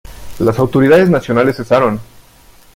[0.39, 1.99] Las autoridades nacionales cesaron.